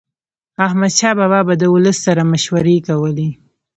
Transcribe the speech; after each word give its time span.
احمدشاه 0.65 1.13
بابا 1.19 1.39
به 1.47 1.53
د 1.57 1.63
ولس 1.73 1.97
سره 2.05 2.21
مشورې 2.31 2.77
کولي. 2.87 3.29